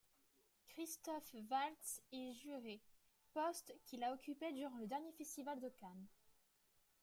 [0.69, 2.81] Christoph Waltz est juré,
[3.33, 6.07] poste qu'il a occupé durant le dernier Festival de Cannes.